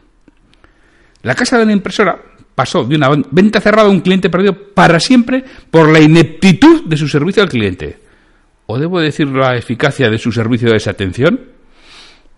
La 1.23 1.35
casa 1.35 1.57
de 1.57 1.65
la 1.65 1.71
impresora 1.71 2.21
pasó 2.53 2.83
de 2.83 2.95
una 2.95 3.09
venta 3.31 3.59
cerrada 3.59 3.87
a 3.87 3.91
un 3.91 4.01
cliente 4.01 4.29
perdido 4.29 4.53
para 4.73 4.99
siempre 4.99 5.43
por 5.71 5.89
la 5.89 5.99
ineptitud 5.99 6.85
de 6.85 6.97
su 6.97 7.07
servicio 7.07 7.41
al 7.41 7.49
cliente. 7.49 7.97
¿O 8.67 8.77
debo 8.77 8.99
decir 8.99 9.27
la 9.27 9.55
eficacia 9.55 10.09
de 10.09 10.17
su 10.17 10.31
servicio 10.31 10.67
de 10.67 10.75
desatención? 10.75 11.39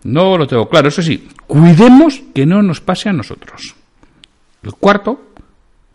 No 0.04 0.38
lo 0.38 0.46
tengo 0.46 0.68
claro. 0.68 0.88
Eso 0.88 1.02
sí, 1.02 1.28
cuidemos 1.46 2.22
que 2.34 2.46
no 2.46 2.62
nos 2.62 2.80
pase 2.80 3.08
a 3.08 3.12
nosotros. 3.12 3.74
El 4.62 4.72
cuarto 4.72 5.20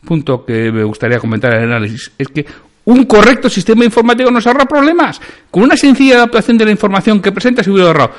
punto 0.05 0.45
que 0.45 0.71
me 0.71 0.83
gustaría 0.83 1.19
comentar 1.19 1.53
en 1.53 1.63
el 1.63 1.71
análisis 1.71 2.11
es 2.17 2.27
que 2.27 2.45
un 2.85 3.05
correcto 3.05 3.49
sistema 3.49 3.85
informático 3.85 4.31
nos 4.31 4.47
ahorra 4.47 4.65
problemas. 4.65 5.21
Con 5.49 5.63
una 5.63 5.77
sencilla 5.77 6.15
adaptación 6.15 6.57
de 6.57 6.65
la 6.65 6.71
información 6.71 7.21
que 7.21 7.31
presenta 7.31 7.63
se 7.63 7.71
hubiera 7.71 7.87
ahorrado 7.87 8.11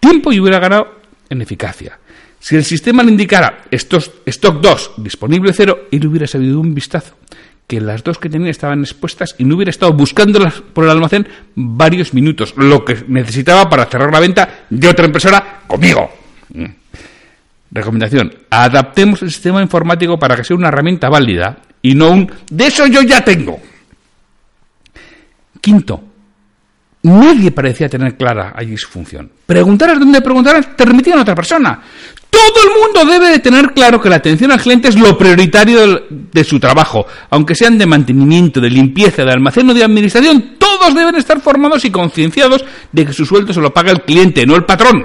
tiempo 0.00 0.32
y 0.32 0.40
hubiera 0.40 0.58
ganado 0.58 0.98
en 1.28 1.42
eficacia. 1.42 1.98
Si 2.40 2.56
el 2.56 2.64
sistema 2.64 3.02
le 3.02 3.10
indicara 3.10 3.64
estos, 3.70 4.12
stock 4.26 4.60
2 4.60 4.92
disponible 4.98 5.52
cero, 5.52 5.88
él 5.90 6.06
hubiera 6.06 6.26
sabido 6.26 6.60
un 6.60 6.74
vistazo 6.74 7.16
que 7.68 7.80
las 7.82 8.02
dos 8.02 8.18
que 8.18 8.30
tenía 8.30 8.50
estaban 8.50 8.80
expuestas 8.80 9.34
y 9.36 9.44
no 9.44 9.54
hubiera 9.54 9.70
estado 9.70 9.92
buscándolas 9.92 10.62
por 10.72 10.84
el 10.84 10.90
almacén 10.90 11.28
varios 11.54 12.14
minutos, 12.14 12.54
lo 12.56 12.82
que 12.82 13.04
necesitaba 13.08 13.68
para 13.68 13.84
cerrar 13.84 14.10
la 14.10 14.20
venta 14.20 14.64
de 14.70 14.88
otra 14.88 15.04
impresora 15.04 15.60
conmigo. 15.66 16.10
Recomendación, 17.70 18.32
adaptemos 18.48 19.20
el 19.20 19.30
sistema 19.30 19.60
informático 19.60 20.18
para 20.18 20.34
que 20.34 20.44
sea 20.44 20.56
una 20.56 20.68
herramienta 20.68 21.10
válida 21.10 21.58
y 21.82 21.94
no 21.94 22.10
un 22.10 22.32
de 22.50 22.66
eso 22.66 22.86
yo 22.86 23.02
ya 23.02 23.22
tengo. 23.22 23.60
Quinto, 25.68 26.02
nadie 27.02 27.50
parecía 27.50 27.90
tener 27.90 28.16
clara 28.16 28.54
allí 28.56 28.74
su 28.78 28.88
función. 28.88 29.30
Preguntar 29.44 29.90
a 29.90 29.96
dónde 29.96 30.22
preguntar 30.22 30.74
te 30.74 30.82
remitían 30.82 31.18
a 31.18 31.20
otra 31.20 31.34
persona. 31.34 31.78
Todo 32.30 32.62
el 32.64 32.80
mundo 32.80 33.12
debe 33.12 33.32
de 33.32 33.38
tener 33.40 33.74
claro 33.74 34.00
que 34.00 34.08
la 34.08 34.16
atención 34.16 34.50
al 34.50 34.62
cliente 34.62 34.88
es 34.88 34.98
lo 34.98 35.18
prioritario 35.18 36.06
de 36.08 36.42
su 36.42 36.58
trabajo. 36.58 37.04
Aunque 37.28 37.54
sean 37.54 37.76
de 37.76 37.84
mantenimiento, 37.84 38.62
de 38.62 38.70
limpieza, 38.70 39.24
de 39.24 39.30
almacén 39.30 39.68
o 39.68 39.74
de 39.74 39.84
administración, 39.84 40.54
todos 40.58 40.94
deben 40.94 41.16
estar 41.16 41.38
formados 41.38 41.84
y 41.84 41.90
concienciados 41.90 42.64
de 42.90 43.04
que 43.04 43.12
su 43.12 43.26
sueldo 43.26 43.52
se 43.52 43.60
lo 43.60 43.74
paga 43.74 43.92
el 43.92 44.00
cliente, 44.04 44.46
no 44.46 44.56
el 44.56 44.64
patrón. 44.64 45.04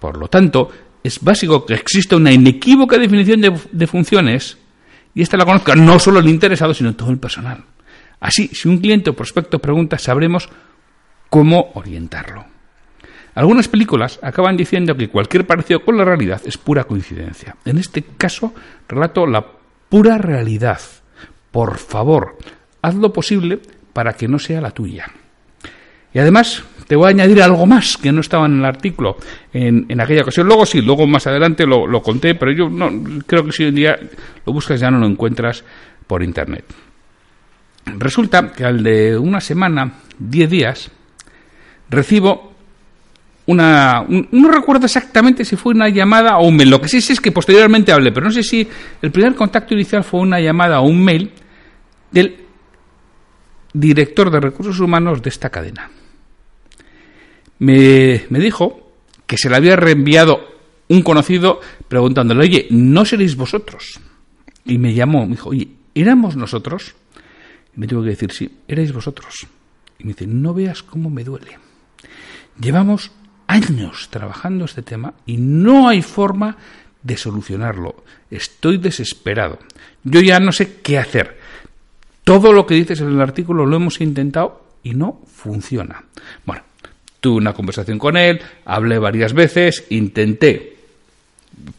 Por 0.00 0.16
lo 0.16 0.28
tanto, 0.28 0.70
es 1.04 1.22
básico 1.22 1.66
que 1.66 1.74
exista 1.74 2.16
una 2.16 2.32
inequívoca 2.32 2.96
definición 2.96 3.42
de, 3.42 3.52
de 3.70 3.86
funciones 3.86 4.56
y 5.14 5.20
esta 5.20 5.36
la 5.36 5.44
conozca 5.44 5.74
no 5.74 5.98
solo 5.98 6.20
el 6.20 6.28
interesado, 6.30 6.72
sino 6.72 6.94
todo 6.94 7.10
el 7.10 7.18
personal. 7.18 7.62
Así, 8.20 8.48
si 8.48 8.68
un 8.68 8.78
cliente 8.78 9.10
o 9.10 9.16
prospecto 9.16 9.58
pregunta, 9.58 9.98
sabremos 9.98 10.48
cómo 11.30 11.70
orientarlo. 11.74 12.46
Algunas 13.34 13.68
películas 13.68 14.18
acaban 14.22 14.56
diciendo 14.56 14.96
que 14.96 15.08
cualquier 15.08 15.46
parecido 15.46 15.84
con 15.84 15.96
la 15.96 16.04
realidad 16.04 16.42
es 16.44 16.58
pura 16.58 16.84
coincidencia. 16.84 17.54
En 17.64 17.78
este 17.78 18.02
caso, 18.02 18.52
relato 18.88 19.26
la 19.26 19.46
pura 19.88 20.18
realidad. 20.18 20.80
Por 21.52 21.78
favor, 21.78 22.36
haz 22.82 22.94
lo 22.96 23.12
posible 23.12 23.60
para 23.92 24.14
que 24.14 24.26
no 24.26 24.40
sea 24.40 24.60
la 24.60 24.72
tuya. 24.72 25.06
Y 26.12 26.18
además, 26.18 26.64
te 26.88 26.96
voy 26.96 27.06
a 27.06 27.10
añadir 27.10 27.42
algo 27.42 27.64
más 27.66 27.96
que 27.96 28.10
no 28.10 28.22
estaba 28.22 28.46
en 28.46 28.58
el 28.58 28.64
artículo 28.64 29.18
en, 29.52 29.86
en 29.88 30.00
aquella 30.00 30.22
ocasión. 30.22 30.48
Luego 30.48 30.66
sí, 30.66 30.80
luego 30.80 31.06
más 31.06 31.26
adelante 31.26 31.64
lo, 31.64 31.86
lo, 31.86 32.02
conté, 32.02 32.34
pero 32.34 32.50
yo 32.50 32.68
no 32.68 32.90
creo 33.26 33.44
que 33.44 33.52
si 33.52 33.64
en 33.64 33.74
día 33.74 33.98
lo 34.44 34.52
buscas 34.52 34.80
ya 34.80 34.90
no 34.90 34.98
lo 34.98 35.06
encuentras 35.06 35.62
por 36.06 36.22
internet. 36.22 36.64
Resulta 37.96 38.52
que 38.52 38.64
al 38.64 38.82
de 38.82 39.16
una 39.16 39.40
semana, 39.40 39.92
diez 40.18 40.50
días, 40.50 40.90
recibo 41.88 42.52
una... 43.46 44.04
no 44.08 44.50
recuerdo 44.50 44.86
exactamente 44.86 45.44
si 45.44 45.56
fue 45.56 45.72
una 45.72 45.88
llamada 45.88 46.36
o 46.38 46.46
un 46.46 46.56
mail. 46.56 46.70
Lo 46.70 46.80
que 46.80 46.88
sí 46.88 47.00
sé 47.00 47.14
es 47.14 47.20
que 47.20 47.32
posteriormente 47.32 47.92
hablé, 47.92 48.12
pero 48.12 48.26
no 48.26 48.32
sé 48.32 48.42
si 48.42 48.68
el 49.00 49.10
primer 49.10 49.34
contacto 49.34 49.74
inicial 49.74 50.04
fue 50.04 50.20
una 50.20 50.40
llamada 50.40 50.80
o 50.80 50.86
un 50.86 51.02
mail 51.02 51.30
del 52.10 52.36
director 53.72 54.30
de 54.30 54.40
recursos 54.40 54.78
humanos 54.80 55.22
de 55.22 55.30
esta 55.30 55.50
cadena. 55.50 55.90
Me, 57.60 58.26
me 58.28 58.38
dijo 58.38 58.92
que 59.26 59.38
se 59.38 59.48
le 59.48 59.56
había 59.56 59.76
reenviado 59.76 60.40
un 60.88 61.02
conocido 61.02 61.60
preguntándole, 61.86 62.42
oye, 62.42 62.66
¿no 62.70 63.04
seréis 63.04 63.36
vosotros? 63.36 64.00
Y 64.64 64.78
me 64.78 64.94
llamó, 64.94 65.24
me 65.26 65.32
dijo, 65.32 65.50
oye, 65.50 65.68
¿éramos 65.94 66.36
nosotros? 66.36 66.94
Me 67.78 67.86
tuvo 67.86 68.02
que 68.02 68.10
decir, 68.10 68.30
sí, 68.32 68.58
erais 68.68 68.92
vosotros. 68.92 69.46
Y 69.98 70.04
me 70.04 70.12
dice, 70.12 70.26
no 70.26 70.52
veas 70.52 70.82
cómo 70.82 71.08
me 71.08 71.24
duele. 71.24 71.58
Llevamos 72.60 73.10
años 73.46 74.08
trabajando 74.10 74.66
este 74.66 74.82
tema 74.82 75.14
y 75.24 75.38
no 75.38 75.88
hay 75.88 76.02
forma 76.02 76.56
de 77.02 77.16
solucionarlo. 77.16 78.04
Estoy 78.30 78.76
desesperado. 78.76 79.58
Yo 80.04 80.20
ya 80.20 80.38
no 80.38 80.52
sé 80.52 80.80
qué 80.82 80.98
hacer. 80.98 81.38
Todo 82.24 82.52
lo 82.52 82.66
que 82.66 82.74
dices 82.74 83.00
en 83.00 83.08
el 83.08 83.20
artículo 83.20 83.64
lo 83.64 83.76
hemos 83.76 84.00
intentado 84.02 84.66
y 84.82 84.92
no 84.92 85.22
funciona. 85.26 86.04
Bueno, 86.44 86.62
Tuve 87.20 87.36
una 87.36 87.52
conversación 87.52 87.98
con 87.98 88.16
él, 88.16 88.40
hablé 88.64 88.98
varias 88.98 89.32
veces, 89.32 89.86
intenté, 89.90 90.76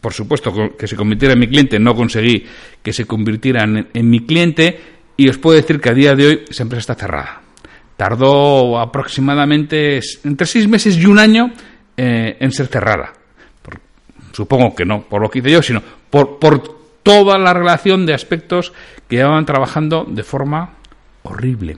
por 0.00 0.12
supuesto, 0.12 0.76
que 0.76 0.86
se 0.86 0.96
convirtiera 0.96 1.32
en 1.32 1.40
mi 1.40 1.48
cliente, 1.48 1.78
no 1.78 1.94
conseguí 1.94 2.44
que 2.82 2.92
se 2.92 3.06
convirtiera 3.06 3.64
en, 3.64 4.10
mi 4.10 4.20
cliente 4.26 4.78
y 5.20 5.28
os 5.28 5.36
puedo 5.36 5.54
decir 5.54 5.78
que 5.82 5.90
a 5.90 5.92
día 5.92 6.14
de 6.14 6.26
hoy 6.26 6.44
esa 6.48 6.62
empresa 6.62 6.80
está 6.80 6.94
cerrada. 6.94 7.42
Tardó 7.98 8.80
aproximadamente 8.80 10.00
entre 10.24 10.46
seis 10.46 10.66
meses 10.66 10.96
y 10.96 11.04
un 11.04 11.18
año 11.18 11.52
eh, 11.94 12.38
en 12.40 12.50
ser 12.52 12.68
cerrada. 12.68 13.12
supongo 14.32 14.74
que 14.74 14.86
no 14.86 15.02
por 15.02 15.20
lo 15.20 15.30
que 15.30 15.40
hice 15.40 15.50
yo, 15.50 15.60
sino 15.60 15.82
por, 16.08 16.38
por 16.38 16.62
toda 17.02 17.36
la 17.36 17.52
relación 17.52 18.06
de 18.06 18.14
aspectos 18.14 18.72
que 19.06 19.16
llevaban 19.16 19.44
trabajando 19.44 20.06
de 20.08 20.22
forma 20.22 20.76
horrible. 21.24 21.76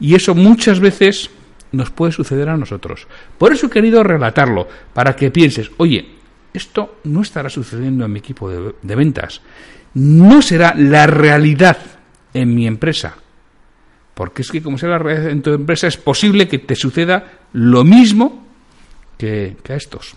Y 0.00 0.16
eso 0.16 0.34
muchas 0.34 0.80
veces 0.80 1.30
nos 1.70 1.90
puede 1.90 2.10
suceder 2.10 2.48
a 2.48 2.56
nosotros. 2.56 3.06
Por 3.38 3.52
eso 3.52 3.68
he 3.68 3.70
querido 3.70 4.02
relatarlo, 4.02 4.66
para 4.92 5.14
que 5.14 5.30
pienses, 5.30 5.70
oye, 5.76 6.04
esto 6.52 6.96
no 7.04 7.22
estará 7.22 7.48
sucediendo 7.48 8.04
en 8.04 8.12
mi 8.12 8.18
equipo 8.18 8.50
de, 8.50 8.96
ventas, 8.96 9.40
no 9.94 10.42
será 10.42 10.74
la 10.76 11.06
realidad 11.06 11.78
en 12.34 12.54
mi 12.54 12.66
empresa. 12.66 13.16
Porque 14.14 14.42
es 14.42 14.50
que 14.50 14.62
como 14.62 14.78
sea 14.78 14.90
la 14.90 14.98
realidad 14.98 15.30
en 15.30 15.42
tu 15.42 15.52
empresa 15.52 15.86
es 15.86 15.96
posible 15.96 16.48
que 16.48 16.58
te 16.58 16.74
suceda 16.74 17.40
lo 17.52 17.84
mismo 17.84 18.46
que, 19.16 19.56
que 19.62 19.72
a 19.72 19.76
estos, 19.76 20.14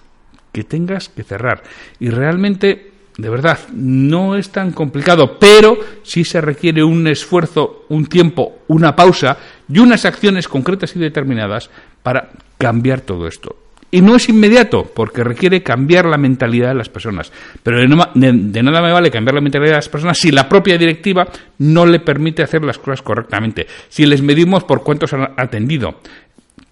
que 0.52 0.64
tengas 0.64 1.10
que 1.10 1.24
cerrar. 1.24 1.64
Y 2.00 2.10
realmente 2.10 2.96
de 3.18 3.30
verdad, 3.30 3.60
no 3.74 4.36
es 4.36 4.50
tan 4.50 4.72
complicado, 4.72 5.40
pero 5.40 5.78
sí 6.04 6.26
se 6.26 6.42
requiere 6.42 6.84
un 6.84 7.08
esfuerzo, 7.08 7.86
un 7.88 8.08
tiempo, 8.08 8.60
una 8.68 8.96
pausa 8.96 9.38
y 9.70 9.80
unas 9.80 10.04
acciones 10.04 10.50
concretas 10.50 10.96
y 10.96 11.00
determinadas 11.00 11.70
para 12.04 12.32
cambiar 12.58 13.02
todo 13.02 13.28
esto. 13.28 13.56
Y 13.92 14.02
no 14.02 14.16
es 14.16 14.28
inmediato, 14.28 14.92
porque 14.94 15.24
requiere 15.24 15.64
cambiar 15.64 16.06
la 16.06 16.18
mentalidad 16.18 16.70
de 16.70 16.76
las 16.76 16.90
personas. 16.90 17.32
Pero 17.64 17.80
de, 17.80 18.64
nada 18.64 18.82
me 18.82 18.92
vale 18.92 19.10
cambiar 19.10 19.36
la 19.36 19.42
mentalidad 19.42 19.72
de 19.72 19.78
las 19.78 19.90
personas 19.90 20.18
si 20.18 20.32
la 20.32 20.50
propia 20.50 20.78
directiva 20.78 21.28
no 21.60 21.86
le 21.86 22.00
permite 22.00 22.44
hacer 22.44 22.64
las 22.64 22.78
cosas 22.78 23.02
correctamente. 23.02 23.68
Si 23.88 24.06
les 24.06 24.22
medimos 24.22 24.64
por 24.64 24.84
cuántos 24.84 25.14
han 25.14 25.30
atendido. 25.38 26.02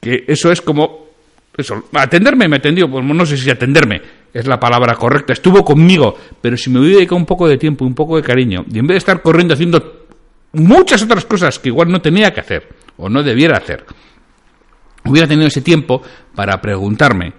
Que 0.02 0.26
eso 0.28 0.52
es 0.52 0.62
como... 0.62 1.04
Eso, 1.56 1.84
atenderme 1.94 2.48
me 2.48 2.56
atendió, 2.56 2.90
pues 2.90 3.06
no 3.06 3.26
sé 3.28 3.38
si 3.38 3.48
atenderme 3.52 4.02
es 4.34 4.48
la 4.48 4.60
palabra 4.60 4.96
correcta, 4.96 5.34
estuvo 5.34 5.64
conmigo, 5.64 6.18
pero 6.42 6.58
si 6.58 6.70
me 6.70 6.80
hubiera 6.80 6.98
dedicado 6.98 7.18
un 7.18 7.26
poco 7.26 7.48
de 7.48 7.58
tiempo, 7.58 7.86
un 7.86 7.94
poco 7.94 8.18
de 8.18 8.24
cariño, 8.24 8.66
y 8.72 8.80
en 8.80 8.88
vez 8.88 8.96
de 8.96 8.98
estar 8.98 9.22
corriendo 9.22 9.54
haciendo 9.54 10.08
muchas 10.54 11.04
otras 11.04 11.26
cosas 11.26 11.60
que 11.60 11.70
igual 11.70 11.90
no 11.90 12.02
tenía 12.02 12.34
que 12.34 12.40
hacer 12.40 12.68
o 12.98 13.10
no 13.10 13.22
debiera 13.22 13.58
hacer, 13.58 13.86
hubiera 15.06 15.28
tenido 15.28 15.48
ese 15.48 15.62
tiempo 15.62 16.02
para 16.36 16.60
preguntarme 16.62 17.34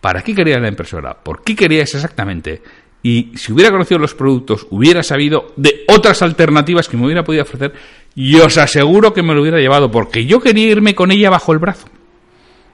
para 0.00 0.22
qué 0.22 0.34
quería 0.34 0.58
la 0.58 0.68
impresora, 0.68 1.14
por 1.14 1.42
qué 1.42 1.56
quería 1.56 1.82
eso 1.82 1.96
exactamente, 1.96 2.62
y 3.02 3.32
si 3.36 3.52
hubiera 3.52 3.70
conocido 3.70 3.98
los 3.98 4.14
productos, 4.14 4.66
hubiera 4.70 5.02
sabido 5.02 5.52
de 5.56 5.84
otras 5.88 6.22
alternativas 6.22 6.88
que 6.88 6.96
me 6.96 7.06
hubiera 7.06 7.24
podido 7.24 7.44
ofrecer, 7.44 7.72
y 8.14 8.36
os 8.36 8.56
aseguro 8.58 9.12
que 9.12 9.22
me 9.22 9.34
lo 9.34 9.42
hubiera 9.42 9.58
llevado, 9.58 9.90
porque 9.90 10.26
yo 10.26 10.40
quería 10.40 10.68
irme 10.68 10.94
con 10.94 11.12
ella 11.12 11.30
bajo 11.30 11.52
el 11.52 11.58
brazo. 11.58 11.88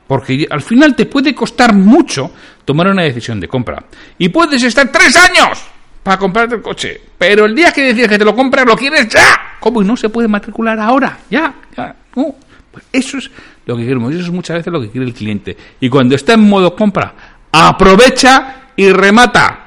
Porque 0.06 0.46
al 0.50 0.62
final 0.62 0.94
te 0.94 1.06
puede 1.06 1.34
costar 1.34 1.74
mucho 1.74 2.30
tomar 2.64 2.88
una 2.88 3.02
decisión 3.02 3.40
de 3.40 3.48
compra. 3.48 3.84
Y 4.18 4.28
puedes 4.28 4.62
estar 4.62 4.90
tres 4.90 5.16
años 5.16 5.62
para 6.02 6.18
comprarte 6.18 6.56
el 6.56 6.62
coche. 6.62 7.00
Pero 7.16 7.46
el 7.46 7.54
día 7.54 7.72
que 7.72 7.82
decides 7.82 8.08
que 8.08 8.18
te 8.18 8.24
lo 8.24 8.34
compras, 8.34 8.66
lo 8.66 8.76
quieres 8.76 9.08
ya. 9.08 9.56
¿Cómo? 9.60 9.82
Y 9.82 9.84
no 9.84 9.96
se 9.96 10.08
puede 10.08 10.28
matricular 10.28 10.78
ahora. 10.78 11.18
Ya, 11.30 11.54
ya. 11.76 11.94
No. 12.16 12.34
Pues 12.70 12.84
eso 12.92 13.18
es 13.18 13.30
lo 13.66 13.76
que 13.76 13.84
queremos. 13.84 14.12
Eso 14.12 14.22
es 14.22 14.30
muchas 14.30 14.58
veces 14.58 14.72
lo 14.72 14.80
que 14.80 14.90
quiere 14.90 15.06
el 15.06 15.14
cliente. 15.14 15.56
Y 15.80 15.88
cuando 15.88 16.14
está 16.14 16.34
en 16.34 16.48
modo 16.48 16.74
compra, 16.74 17.14
aprovecha 17.50 18.70
y 18.76 18.90
remata. 18.90 19.58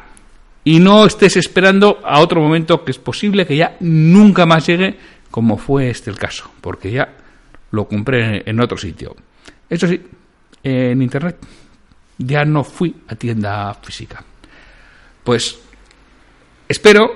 Y 0.64 0.80
no 0.80 1.06
estés 1.06 1.38
esperando 1.38 2.00
a 2.04 2.20
otro 2.20 2.42
momento 2.42 2.84
que 2.84 2.92
es 2.92 2.98
posible 2.98 3.46
que 3.46 3.56
ya 3.56 3.78
nunca 3.82 4.46
más 4.46 4.66
llegue, 4.66 4.98
como 5.30 5.58
fue 5.58 5.90
este 5.90 6.10
el 6.10 6.18
caso. 6.18 6.50
Porque 6.60 6.92
ya 6.92 7.14
lo 7.72 7.88
compré 7.88 8.44
en 8.50 8.60
otro 8.60 8.78
sitio. 8.78 9.16
Eso 9.70 9.88
sí, 9.88 10.02
en 10.64 11.02
internet. 11.02 11.38
Ya 12.18 12.46
no 12.46 12.64
fui 12.64 12.96
a 13.08 13.16
tienda 13.16 13.74
física. 13.76 14.24
Pues 15.24 15.60
espero 16.68 17.14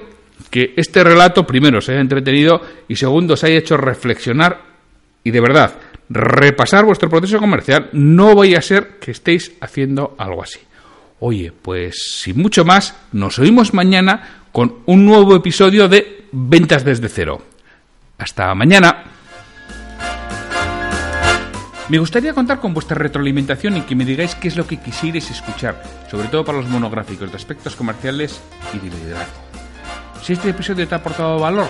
que 0.50 0.74
este 0.76 1.04
relato, 1.04 1.46
primero, 1.46 1.82
se 1.82 1.94
haya 1.94 2.02
entretenido 2.02 2.62
y 2.88 2.96
segundo, 2.96 3.36
se 3.36 3.48
haya 3.48 3.58
hecho 3.58 3.78
reflexionar 3.78 4.69
y 5.30 5.32
de 5.32 5.42
verdad 5.42 5.74
repasar 6.10 6.86
vuestro 6.86 7.08
proceso 7.08 7.40
comercial. 7.40 7.90
No 7.94 8.34
voy 8.34 8.56
a 8.56 8.62
ser 8.62 8.98
que 9.00 9.12
estéis 9.12 9.52
haciendo 9.62 10.16
algo 10.18 10.42
así. 10.42 10.60
Oye, 11.20 11.52
pues 11.52 12.20
sin 12.22 12.42
mucho 12.42 12.66
más, 12.66 12.96
nos 13.12 13.38
oímos 13.38 13.74
mañana 13.74 14.44
con 14.52 14.80
un 14.88 15.06
nuevo 15.06 15.36
episodio 15.36 15.88
de 15.88 16.26
Ventas 16.32 16.84
desde 16.84 17.10
cero. 17.10 17.42
Hasta 18.18 18.54
mañana. 18.56 19.04
Me 21.90 22.00
gustaría 22.00 22.34
contar 22.34 22.60
con 22.60 22.74
vuestra 22.74 22.98
retroalimentación 22.98 23.78
y 23.78 23.82
que 23.82 23.96
me 23.96 24.06
digáis 24.06 24.36
qué 24.36 24.48
es 24.48 24.56
lo 24.56 24.66
que 24.66 24.78
quisierais 24.78 25.30
escuchar, 25.30 25.84
sobre 26.10 26.28
todo 26.28 26.46
para 26.46 26.60
los 26.60 26.70
monográficos 26.70 27.30
de 27.32 27.38
aspectos 27.38 27.76
comerciales 27.76 28.42
y 28.74 28.80
de 28.80 28.96
liderazgo. 28.96 29.42
Si 30.24 30.34
este 30.34 30.50
episodio 30.50 30.88
te 30.88 30.96
ha 30.96 31.00
aportado 31.00 31.40
valor, 31.40 31.70